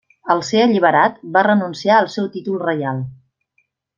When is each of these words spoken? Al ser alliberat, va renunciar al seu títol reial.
Al 0.35 0.39
ser 0.45 0.61
alliberat, 0.67 1.19
va 1.35 1.43
renunciar 1.49 1.99
al 2.05 2.09
seu 2.15 2.31
títol 2.39 2.57
reial. 2.65 3.07